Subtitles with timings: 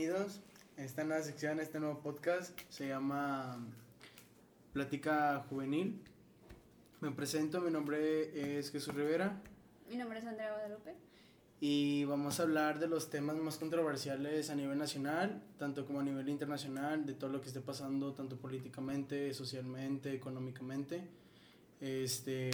[0.00, 0.40] bienvenidos
[0.78, 2.58] a esta nueva sección, a este nuevo podcast.
[2.70, 3.58] Se llama
[4.72, 6.00] Plática Juvenil.
[7.02, 9.42] Me presento, mi nombre es Jesús Rivera.
[9.90, 10.94] Mi nombre es Andrea Guadalupe.
[11.60, 16.02] Y vamos a hablar de los temas más controversiales a nivel nacional, tanto como a
[16.02, 21.02] nivel internacional, de todo lo que esté pasando, tanto políticamente, socialmente, económicamente.
[21.78, 22.50] Este,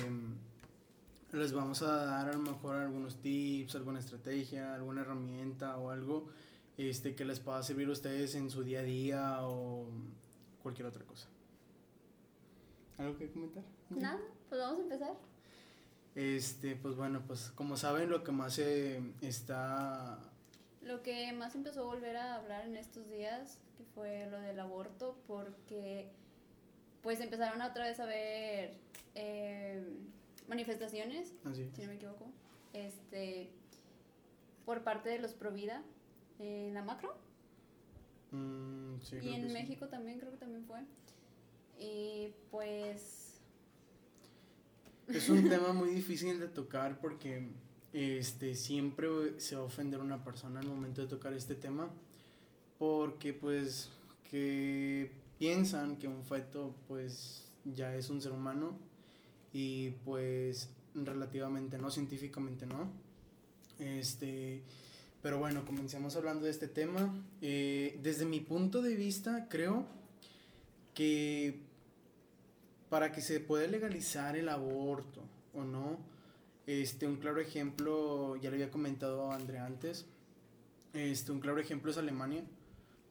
[1.30, 6.28] les vamos a dar a lo mejor algunos tips, alguna estrategia, alguna herramienta o algo
[6.78, 9.86] este, que les pueda servir a ustedes en su día a día o
[10.62, 11.28] cualquier otra cosa.
[12.98, 13.64] ¿Algo que comentar?
[13.90, 15.16] Nada, pues vamos a empezar.
[16.14, 20.18] Este, pues bueno, pues como saben, lo que más se está...
[20.82, 24.58] Lo que más empezó a volver a hablar en estos días, que fue lo del
[24.60, 26.10] aborto, porque
[27.02, 28.78] pues empezaron otra vez a ver
[29.14, 29.82] eh,
[30.48, 32.26] manifestaciones, si no me equivoco,
[32.72, 33.50] este,
[34.64, 35.82] por parte de los Provida
[36.38, 37.16] en la macro.
[38.30, 40.80] Mm, y en México también, creo que también fue.
[41.78, 43.40] Y pues...
[45.08, 47.48] Es un tema muy difícil de tocar porque
[47.92, 51.90] este, siempre se va a ofender una persona al momento de tocar este tema.
[52.78, 53.90] Porque pues
[54.30, 58.78] que piensan que un feto pues ya es un ser humano
[59.52, 62.90] y pues relativamente no, científicamente no.
[63.78, 64.62] Este,
[65.26, 67.12] pero bueno, comencemos hablando de este tema.
[67.42, 69.84] Eh, desde mi punto de vista, creo
[70.94, 71.62] que
[72.88, 75.98] para que se pueda legalizar el aborto o no,
[76.68, 80.06] este, un claro ejemplo, ya le había comentado a Andrea antes,
[80.94, 82.44] este, un claro ejemplo es Alemania.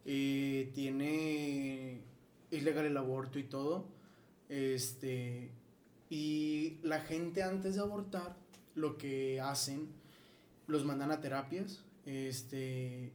[0.06, 2.00] Eh, tiene,
[2.50, 3.90] es legal el aborto y todo.
[4.48, 5.52] Este,
[6.10, 8.38] y la gente antes de abortar,
[8.74, 9.90] lo que hacen,
[10.68, 13.12] los mandan a terapias, este,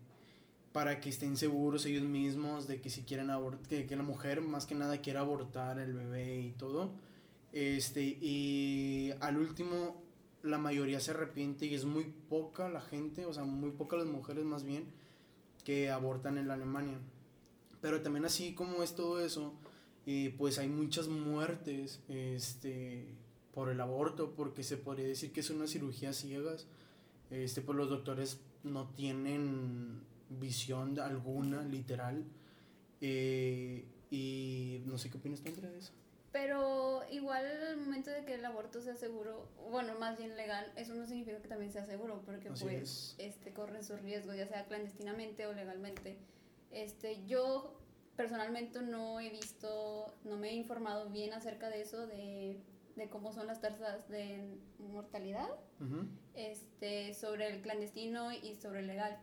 [0.73, 4.67] para que estén seguros ellos mismos de que si quieren abortar, que, la mujer más
[4.67, 6.93] que nada quiera abortar el bebé y todo.
[7.53, 10.03] Este, y al último,
[10.43, 14.09] la mayoría se arrepiente y es muy poca la gente, o sea, muy pocas las
[14.09, 14.85] mujeres más bien,
[15.65, 16.99] que abortan en la Alemania.
[17.81, 19.55] Pero también así como es todo eso,
[20.39, 23.07] pues hay muchas muertes este,
[23.53, 26.67] por el aborto, porque se podría decir que es una cirugía ciegas.
[27.31, 32.25] Este, pues los doctores no tienen visión alguna, literal.
[33.01, 35.93] Eh, y no sé qué opinas tú, de eso.
[36.33, 40.95] Pero igual al momento de que el aborto sea seguro, bueno, más bien legal, eso
[40.95, 45.47] no significa que también sea seguro, porque pues este corren su riesgo, ya sea clandestinamente
[45.47, 46.19] o legalmente.
[46.71, 47.81] Este, yo
[48.17, 52.61] personalmente no he visto, no me he informado bien acerca de eso, de,
[52.95, 55.49] de cómo son las tasas de mortalidad,
[56.35, 59.19] este, sobre el clandestino y sobre el legal.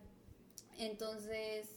[0.78, 1.68] Entonces,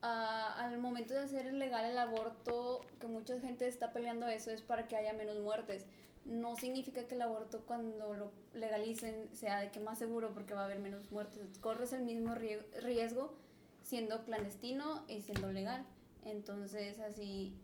[0.00, 4.86] al momento de hacer legal el aborto, que mucha gente está peleando eso, es para
[4.88, 5.86] que haya menos muertes.
[6.24, 10.62] No significa que el aborto cuando lo legalicen sea de que más seguro porque va
[10.62, 11.58] a haber menos muertes.
[11.58, 13.34] Corres el mismo riesgo
[13.82, 15.86] siendo clandestino y siendo legal.
[16.24, 17.54] Entonces, así,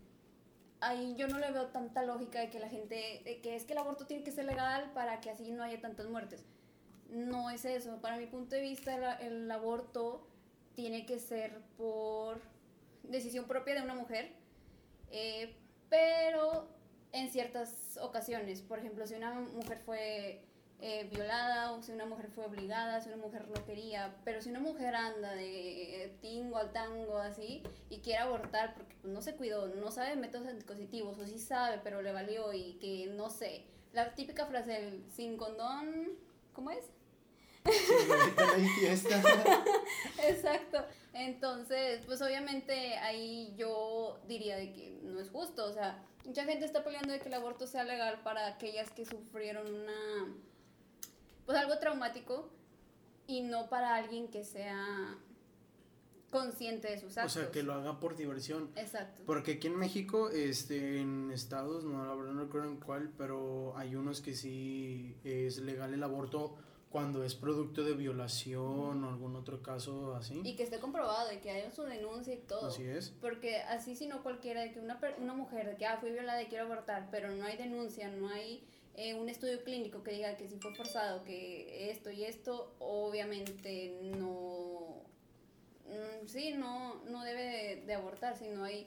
[0.84, 3.78] ahí yo no le veo tanta lógica de que la gente, que es que el
[3.78, 6.44] aborto tiene que ser legal para que así no haya tantas muertes.
[7.08, 8.00] No es eso.
[8.00, 10.26] Para mi punto de vista, el, aborto
[10.74, 12.40] tiene que ser por
[13.02, 14.32] decisión propia de una mujer,
[15.10, 15.54] eh,
[15.88, 16.68] pero
[17.12, 18.60] en ciertas ocasiones.
[18.60, 20.42] Por ejemplo, si una mujer fue
[20.80, 24.50] eh, violada o si una mujer fue obligada, si una mujer no quería, pero si
[24.50, 29.34] una mujer anda de tingo al tango así y quiere abortar porque pues, no se
[29.34, 33.64] cuidó, no sabe métodos anticonceptivos o sí sabe pero le valió y que no sé,
[33.92, 36.10] la típica frase sin condón,
[36.52, 36.90] ¿cómo es?
[40.22, 40.84] Exacto.
[41.14, 45.64] Entonces, pues obviamente ahí yo diría de que no es justo.
[45.64, 49.06] O sea, mucha gente está peleando de que el aborto sea legal para aquellas que
[49.06, 50.34] sufrieron una
[51.46, 52.50] pues algo traumático
[53.26, 55.18] y no para alguien que sea
[56.30, 57.36] consciente de sus actos.
[57.36, 58.70] O sea, que lo haga por diversión.
[58.74, 59.22] Exacto.
[59.24, 63.72] Porque aquí en México, este, en estados, no, la verdad no recuerdo en cuál, pero
[63.76, 66.56] hay unos que sí es legal el aborto
[66.90, 70.40] cuando es producto de violación o algún otro caso así.
[70.44, 72.66] Y que esté comprobado y que haya su denuncia y todo.
[72.66, 73.10] Así es.
[73.20, 76.42] Porque así si no cualquiera, de que una, una mujer de que ah, fui violada
[76.42, 78.64] y quiero abortar, pero no hay denuncia, no hay
[78.96, 83.98] eh, un estudio clínico que diga que si fue forzado, que esto y esto, obviamente
[84.18, 85.02] no,
[85.86, 88.86] mm, sí, no, no debe de, abortar si no hay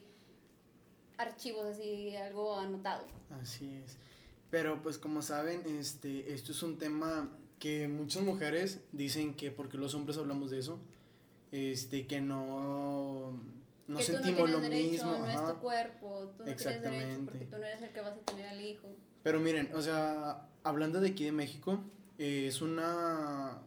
[1.18, 3.06] archivos así, algo anotado.
[3.42, 3.98] Así es.
[4.50, 9.78] Pero pues como saben, este, esto es un tema que muchas mujeres dicen que porque
[9.78, 10.80] los hombres hablamos de eso,
[11.52, 13.38] este, que no,
[13.88, 15.18] no sentimos lo mismo.
[15.18, 18.14] No es tu cuerpo, tú no tienes derecho porque tú no eres el que vas
[18.14, 18.88] a tener al hijo.
[19.28, 21.84] Pero miren, o sea, hablando de aquí de México,
[22.18, 23.62] eh, es una,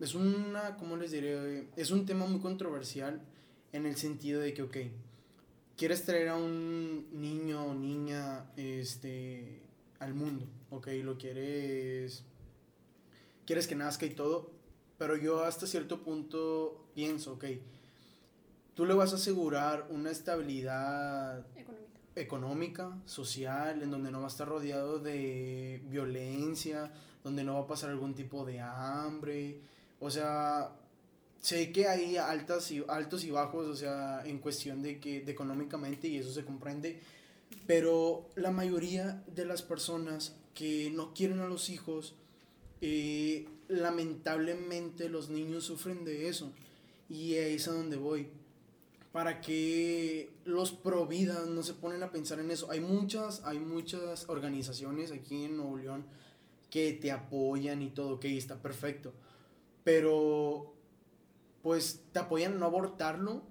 [0.00, 1.68] es una, ¿cómo les diré?
[1.76, 3.20] Es un tema muy controversial
[3.72, 4.76] en el sentido de que, ok,
[5.76, 9.62] quieres traer a un niño o niña, este,
[10.00, 12.24] al mundo, ok, lo quieres,
[13.46, 14.50] quieres que nazca y todo,
[14.98, 17.44] pero yo hasta cierto punto pienso, ok,
[18.74, 21.85] tú le vas a asegurar una estabilidad económica.
[22.16, 26.90] Económica, social, en donde no va a estar rodeado de violencia,
[27.22, 29.60] donde no va a pasar algún tipo de hambre,
[30.00, 30.72] o sea,
[31.40, 35.32] sé que hay altas y, altos y bajos, o sea, en cuestión de que de
[35.32, 37.00] económicamente y eso se comprende,
[37.66, 42.14] pero la mayoría de las personas que no quieren a los hijos,
[42.80, 46.52] eh, lamentablemente los niños sufren de eso.
[47.08, 48.28] Y es a donde voy.
[49.16, 52.70] Para que los providas no se ponen a pensar en eso.
[52.70, 56.04] Hay muchas, hay muchas organizaciones aquí en Nuevo León
[56.68, 59.14] que te apoyan y todo, ok, está perfecto.
[59.84, 60.74] Pero,
[61.62, 63.42] pues te apoyan a no abortarlo,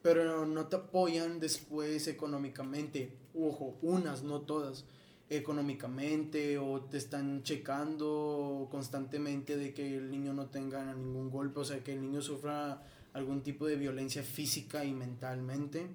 [0.00, 3.16] pero no te apoyan después económicamente.
[3.34, 4.84] Ojo, unas, no todas
[5.28, 11.64] económicamente o te están checando constantemente de que el niño no tenga ningún golpe, o
[11.64, 12.80] sea, que el niño sufra
[13.14, 15.86] algún tipo de violencia física y mentalmente.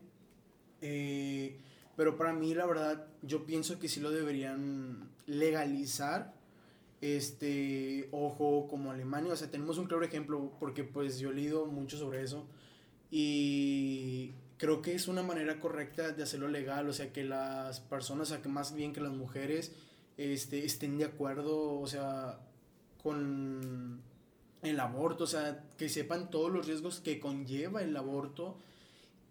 [0.81, 1.57] Eh,
[1.95, 6.33] pero para mí, la verdad, yo pienso que sí lo deberían legalizar.
[7.01, 11.65] Este, ojo, como Alemania, o sea, tenemos un claro ejemplo porque pues yo he leído
[11.65, 12.45] mucho sobre eso
[13.09, 18.29] y creo que es una manera correcta de hacerlo legal, o sea, que las personas,
[18.29, 19.71] o sea, que más bien que las mujeres
[20.17, 22.39] este, estén de acuerdo, o sea,
[23.01, 24.01] con
[24.61, 28.57] el aborto, o sea, que sepan todos los riesgos que conlleva el aborto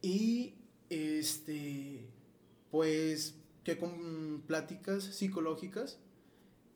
[0.00, 0.54] y,
[0.90, 2.06] este,
[2.70, 3.34] pues,
[3.64, 5.98] que con pláticas psicológicas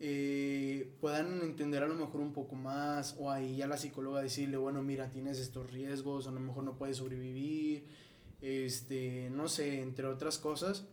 [0.05, 4.57] eh, puedan entender a lo mejor un poco más o ahí a la psicóloga decirle,
[4.57, 7.85] bueno, mira, tienes estos riesgos, a lo mejor no puedes sobrevivir,
[8.41, 10.85] este, no sé, entre otras cosas.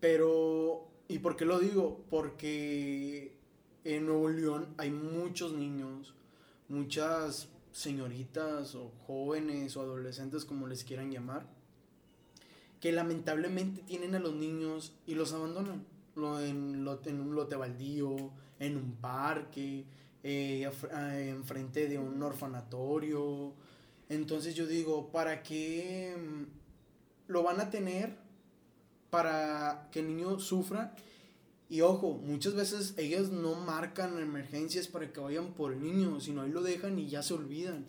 [0.00, 2.04] Pero, ¿y por qué lo digo?
[2.08, 3.36] Porque
[3.84, 6.14] en Nuevo León hay muchos niños,
[6.68, 11.46] muchas señoritas o jóvenes o adolescentes, como les quieran llamar,
[12.80, 15.84] que lamentablemente tienen a los niños y los abandonan.
[16.16, 18.30] Lo, en, en un lote baldío,
[18.60, 19.84] en un parque,
[20.22, 20.70] eh,
[21.28, 23.52] enfrente de un orfanatorio,
[24.08, 28.16] entonces yo digo, ¿para qué mm, lo van a tener
[29.10, 30.94] para que el niño sufra?
[31.68, 36.42] Y ojo, muchas veces ellas no marcan emergencias para que vayan por el niño, sino
[36.42, 37.86] ahí lo dejan y ya se olvidan.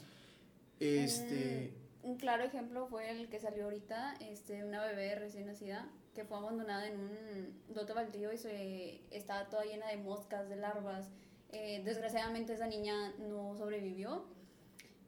[0.79, 1.73] Este...
[2.03, 6.37] Un, claro ejemplo fue el que salió ahorita, este, una bebé recién nacida que fue
[6.37, 11.09] abandonada en un dote baldío y se, estaba toda llena de moscas, de larvas.
[11.51, 14.25] Eh, desgraciadamente esa niña no sobrevivió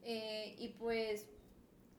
[0.04, 1.28] eh, y pues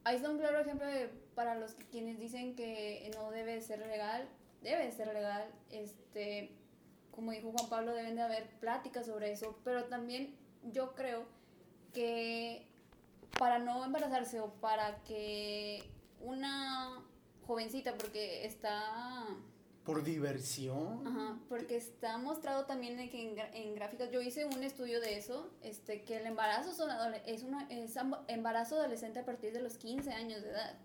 [0.05, 4.29] ahí está un claro ejemplo de, para los quienes dicen que no debe ser legal,
[4.63, 5.51] debe ser legal.
[5.71, 6.53] Este,
[7.11, 10.37] como dijo Juan Pablo, deben de haber pláticas sobre eso, pero también
[10.73, 11.27] yo creo
[11.93, 12.67] que
[13.39, 15.85] para no embarazarse o para que
[16.21, 17.03] una
[17.47, 19.27] jovencita, porque está
[19.89, 21.07] por diversión.
[21.07, 25.51] Ajá, porque está mostrado también en, que en, gráficas, yo hice un estudio de eso,
[25.63, 26.73] este, que el embarazo
[27.25, 27.97] es, una, es
[28.27, 30.79] embarazo adolescente a partir de los 15 años de edad.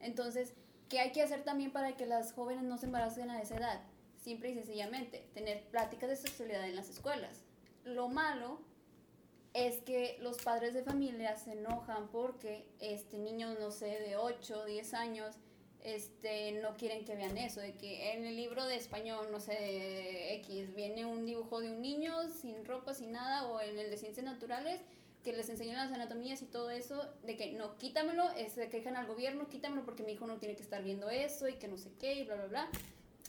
[0.00, 0.54] Entonces,
[0.90, 3.80] ¿qué hay que hacer también para que las jóvenes no se embaracen a esa edad?
[4.22, 7.44] Simple y sencillamente, tener pláticas de sexualidad en las escuelas.
[7.84, 8.60] Lo malo
[9.54, 14.66] es que los padres de familia se enojan porque este niño, no sé, de 8,
[14.66, 15.36] 10 años,
[15.82, 20.34] este, no quieren que vean eso, de que en el libro de español, no sé,
[20.34, 23.96] X, viene un dibujo de un niño sin ropa, sin nada, o en el de
[23.96, 24.80] ciencias naturales,
[25.22, 29.06] que les enseñan las anatomías y todo eso, de que no, quítamelo, se quejan al
[29.06, 31.90] gobierno, quítamelo porque mi hijo no tiene que estar viendo eso y que no sé
[31.98, 32.68] qué y bla, bla, bla.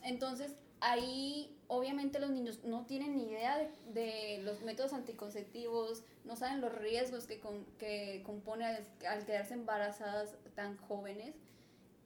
[0.04, 6.62] Entonces, ahí obviamente los niños no tienen ni idea de, los métodos anticonceptivos, no saben
[6.62, 7.42] los riesgos que,
[7.78, 8.66] que compone
[9.08, 11.36] al quedarse embarazadas tan jóvenes.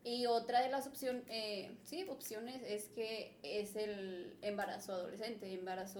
[0.04, 6.00] Y otra de las opciones, eh, sí, opciones es que es el embarazo adolescente, embarazo...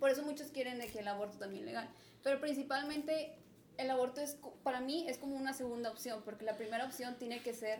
[0.00, 1.88] Por eso muchos quieren de que el aborto también legal.
[2.24, 3.36] Pero principalmente
[3.78, 7.40] el aborto es, para mí es como una segunda opción, porque la primera opción tiene
[7.40, 7.78] que ser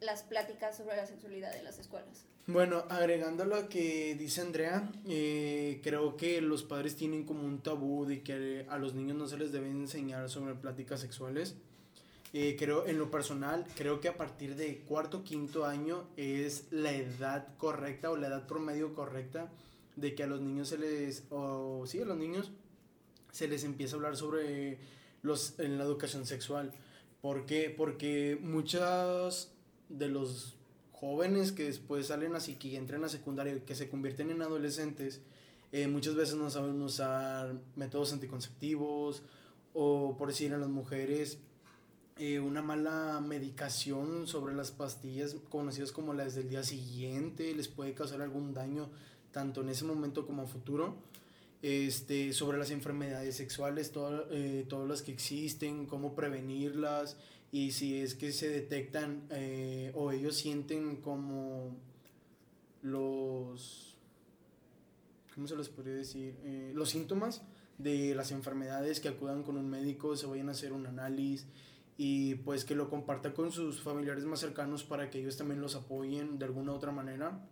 [0.00, 2.26] las pláticas sobre la sexualidad en las escuelas.
[2.46, 8.06] Bueno, agregando lo que dice Andrea, eh, creo que los padres tienen como un tabú
[8.06, 11.54] de que a los niños no se les debe enseñar sobre pláticas sexuales
[12.32, 16.92] Eh, creo, en lo personal, creo que a partir de cuarto, quinto año es la
[16.92, 19.50] edad correcta o la edad promedio correcta
[19.96, 22.52] de que a los niños se les, o sí, a los niños
[23.32, 24.78] se les empieza a hablar sobre
[25.22, 26.72] los, en la educación sexual.
[27.20, 27.72] ¿Por qué?
[27.74, 29.52] Porque muchos
[29.88, 30.56] de los
[30.92, 35.20] jóvenes que después salen así, que entran a secundaria, que se convierten en adolescentes,
[35.72, 39.22] eh, muchas veces no saben usar métodos anticonceptivos
[39.72, 41.38] o por decir a las mujeres
[42.18, 47.94] eh, una mala medicación sobre las pastillas conocidas como las del día siguiente les puede
[47.94, 48.90] causar algún daño
[49.30, 50.96] tanto en ese momento como a futuro.
[51.62, 53.92] Este, sobre las enfermedades sexuales,
[54.30, 57.18] eh, todas las que existen, cómo prevenirlas
[57.52, 61.76] y si es que se detectan eh, o ellos sienten como
[62.80, 63.94] los,
[65.34, 66.34] ¿cómo se les podría decir?
[66.72, 67.42] los síntomas
[67.76, 71.46] de las enfermedades que acudan con un médico, se vayan a hacer un análisis
[72.02, 75.74] y pues que lo comparta con sus familiares más cercanos para que ellos también los
[75.74, 77.46] apoyen de alguna u otra manera.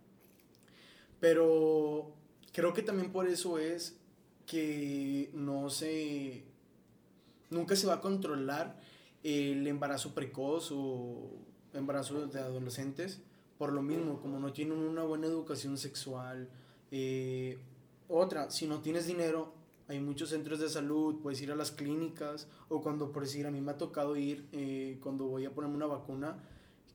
[1.19, 2.15] Pero
[2.51, 3.98] creo que también por eso es
[4.49, 6.43] que no se
[7.51, 8.79] nunca se va a controlar
[9.23, 11.29] el embarazo precoz o
[11.73, 13.21] embarazo de adolescentes
[13.59, 16.49] por lo mismo como no tienen una buena educación sexual
[16.89, 17.59] eh,
[18.07, 19.53] otra si no tienes dinero
[19.89, 23.51] hay muchos centros de salud, puedes ir a las clínicas o cuando, por decir, a
[23.51, 26.37] mí me ha tocado ir eh, cuando voy a ponerme una vacuna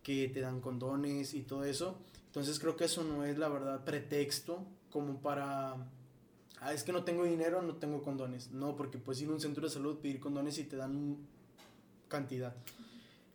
[0.05, 1.99] que te dan condones y todo eso.
[2.27, 5.75] Entonces creo que eso no es la verdad pretexto como para,
[6.61, 8.51] ah, es que no tengo dinero, no tengo condones.
[8.51, 11.19] No, porque puedes ir a un centro de salud, pedir condones y te dan
[12.09, 12.55] cantidad.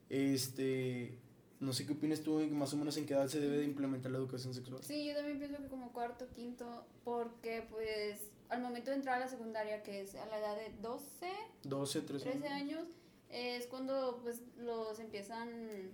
[0.10, 1.18] Este,
[1.60, 4.12] no sé qué opinas tú, más o menos en qué edad se debe de implementar
[4.12, 4.82] la educación sexual.
[4.84, 9.20] Sí, yo también pienso que como cuarto, quinto, porque pues al momento de entrar a
[9.20, 11.28] la secundaria, que es a la edad de 12,
[11.64, 12.88] 12 13, años,
[13.30, 15.92] es cuando pues los empiezan,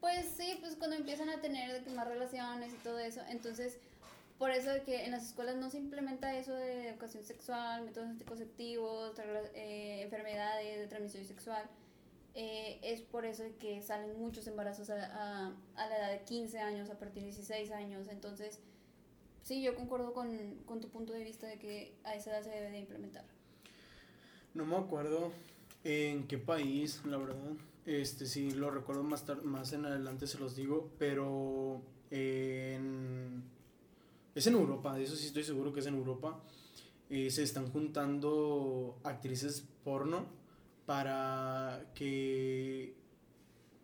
[0.00, 3.20] pues sí, pues cuando empiezan a tener más relaciones y todo eso.
[3.28, 3.78] Entonces,
[4.42, 8.08] por eso de que en las escuelas no se implementa eso de educación sexual, métodos
[8.08, 9.12] anticonceptivos,
[9.54, 11.62] eh, enfermedades de transmisión sexual.
[12.34, 16.24] Eh, es por eso de que salen muchos embarazos a, a, a, la edad de
[16.24, 18.08] 15 años, a partir de 16 años.
[18.08, 18.58] Entonces,
[19.44, 22.50] sí, yo concuerdo con, con, tu punto de vista de que a esa edad se
[22.50, 23.24] debe de implementar.
[24.54, 25.30] No me acuerdo
[25.84, 27.52] en qué país, la verdad.
[27.86, 31.80] Este sí lo recuerdo más más en adelante se los digo, pero
[32.10, 33.51] en,
[34.34, 36.40] es en Europa, de eso sí estoy seguro que es en Europa.
[37.10, 40.26] Eh, se están juntando actrices porno
[40.86, 42.94] para que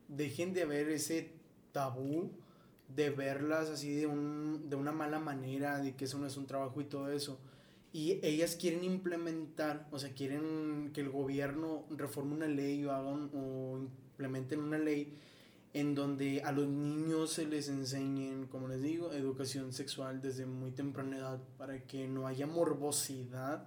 [0.09, 1.33] dejen de haber ese
[1.73, 2.31] tabú
[2.95, 6.47] de verlas así de, un, de una mala manera, de que eso no es un
[6.47, 7.38] trabajo y todo eso.
[7.93, 13.31] Y ellas quieren implementar, o sea, quieren que el gobierno reforme una ley o hagan
[13.35, 15.14] o implementen una ley
[15.75, 20.71] en donde a los niños se les enseñen, como les digo, educación sexual desde muy
[20.71, 23.67] temprana edad para que no haya morbosidad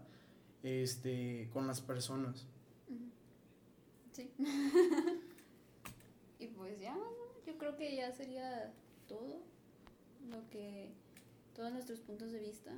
[0.64, 2.48] este, con las personas.
[4.12, 4.32] Sí.
[6.40, 6.98] y pues ya,
[7.46, 8.74] yo creo que ya sería
[9.08, 9.42] todo
[10.30, 10.92] lo que
[11.56, 12.72] todos nuestros puntos de vista.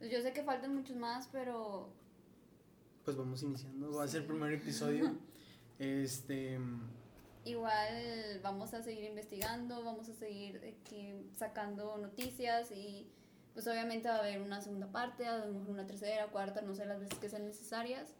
[0.00, 1.88] Yo sé que faltan muchos más, pero
[3.04, 3.92] pues vamos iniciando.
[3.92, 5.14] Va a ser el primer episodio.
[5.78, 6.58] este
[7.44, 10.76] igual vamos a seguir investigando, vamos a seguir
[11.36, 13.10] sacando noticias y
[13.54, 16.74] pues obviamente va a haber una segunda parte, a lo mejor una tercera, cuarta, no
[16.74, 18.14] sé las veces que sean necesarias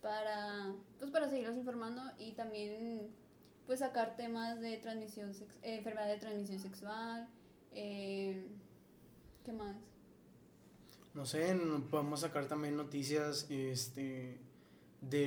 [0.00, 3.08] para pues para seguirlos informando y también
[3.66, 5.30] pues sacar temas de transmisión,
[5.62, 7.28] eh, enfermedad de transmisión sexual,
[7.72, 8.46] eh,
[9.44, 9.76] ¿qué más?
[11.14, 11.54] No sé,
[11.90, 14.40] podemos sacar también noticias este,
[15.10, 15.26] de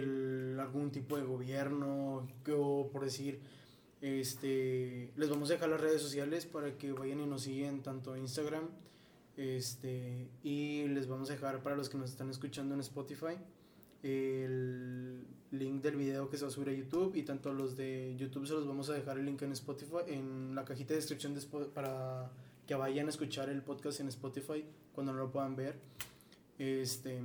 [0.60, 3.39] algún tipo de gobierno, o por decir,
[4.01, 8.15] este, les vamos a dejar las redes sociales para que vayan y nos siguen tanto
[8.17, 8.70] Instagram,
[9.38, 13.36] este, y les vamos a dejar para los que nos están escuchando en Spotify
[14.05, 18.15] el link del video que se va a subir a YouTube y tanto los de
[18.17, 21.34] YouTube se los vamos a dejar el link en Spotify, en la cajita de descripción
[21.34, 21.41] de
[21.74, 22.29] para
[22.67, 24.63] que vayan a escuchar el podcast en Spotify
[24.94, 25.79] cuando no lo puedan ver.
[26.60, 27.20] Este,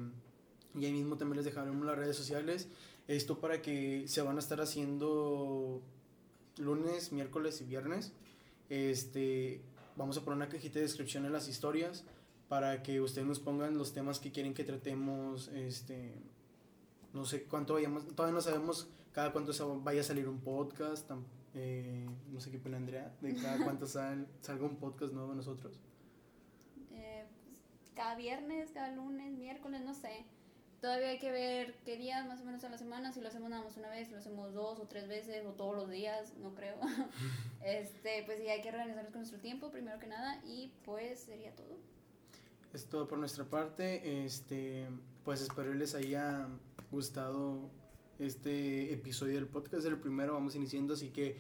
[0.75, 2.69] y ahí mismo también les dejaremos las redes sociales.
[3.09, 5.83] Esto para que se van a estar haciendo
[6.59, 8.13] lunes, miércoles y viernes.
[8.69, 9.63] Este,
[9.97, 12.05] vamos a poner una cajita de descripción en las historias
[12.49, 16.15] para que ustedes nos pongan los temas que quieren que tratemos este,
[17.13, 21.11] no sé cuánto vayamos, todavía no sabemos cada cuánto vaya a salir un podcast,
[21.55, 25.37] eh, no sé qué pena Andrea, de cada cuánto sal, salga un podcast nuevo de
[25.37, 25.79] nosotros.
[26.93, 30.25] Eh, pues, cada viernes, cada lunes, miércoles, no sé,
[30.81, 33.51] Todavía hay que ver qué días más o menos a la semana, si lo hacemos
[33.51, 36.33] nada más una vez, si lo hacemos dos o tres veces o todos los días,
[36.39, 36.77] no creo.
[37.65, 41.55] este, pues sí, hay que organizarnos con nuestro tiempo, primero que nada, y pues sería
[41.55, 41.77] todo.
[42.73, 44.25] Es todo por nuestra parte.
[44.25, 44.87] Este,
[45.23, 46.49] pues espero les haya
[46.91, 47.69] gustado
[48.19, 51.37] este episodio del podcast, el primero vamos iniciando, así que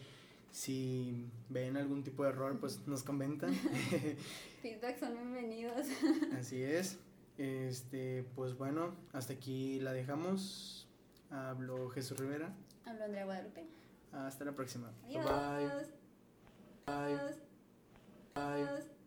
[0.53, 3.55] si ven algún tipo de error, pues nos comentan.
[4.63, 5.87] Feedback son bienvenidos.
[6.39, 6.99] Así es.
[7.41, 10.87] Este, pues bueno, hasta aquí la dejamos.
[11.31, 12.55] Hablo Jesús Rivera.
[12.85, 13.65] Hablo Andrea Guadalupe.
[14.13, 14.93] Hasta la próxima.
[15.07, 15.25] Adiós.
[16.85, 17.17] Bye.
[17.17, 17.17] Bye.
[18.35, 19.00] Bye.